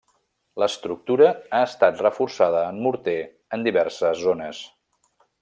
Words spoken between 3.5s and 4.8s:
en diverses zones.